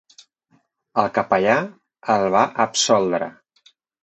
[1.01, 1.57] El capellà
[2.15, 3.31] el va absoldre.